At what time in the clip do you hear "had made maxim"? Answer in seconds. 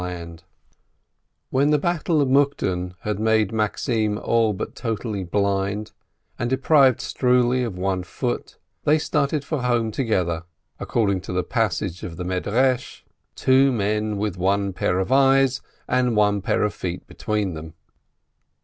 3.01-4.17